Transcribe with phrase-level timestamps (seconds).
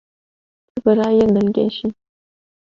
[0.69, 1.89] Tu birayê dilgeş î.